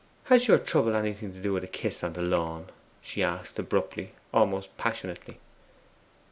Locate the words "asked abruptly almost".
3.21-4.75